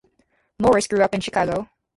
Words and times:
Morris 0.57 0.87
grew 0.87 1.03
up 1.03 1.13
in 1.13 1.21
Chicago. 1.21 1.69